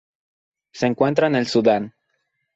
Se 0.73 0.87
encuentra 0.87 1.27
en 1.27 1.35
el 1.35 1.45
Sudán. 1.45 1.93